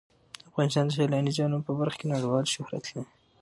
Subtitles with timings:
[0.49, 3.07] افغانستان د سیلانی ځایونه په برخه کې نړیوال شهرت لري.